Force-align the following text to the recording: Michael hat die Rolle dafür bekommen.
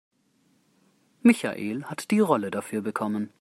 Michael 1.21 1.83
hat 1.85 2.09
die 2.09 2.19
Rolle 2.21 2.49
dafür 2.49 2.81
bekommen. 2.81 3.29